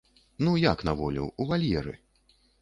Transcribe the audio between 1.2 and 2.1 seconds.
у вальеры.